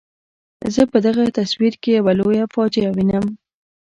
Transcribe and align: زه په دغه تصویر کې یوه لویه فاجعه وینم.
زه 0.73 0.81
په 0.91 0.97
دغه 1.05 1.23
تصویر 1.39 1.73
کې 1.81 1.89
یوه 1.97 2.13
لویه 2.19 2.45
فاجعه 2.53 2.89
وینم. 2.95 3.25